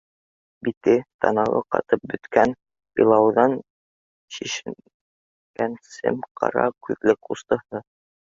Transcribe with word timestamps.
Бите, 0.67 0.93
танауы 1.25 1.59
ҡатып 1.75 2.07
бөткән, 2.13 2.53
илауҙан 3.03 3.53
шешенгән 4.37 5.77
сем-ҡара 5.97 6.67
күҙле 6.89 7.17
ҡустыһы 7.29 7.85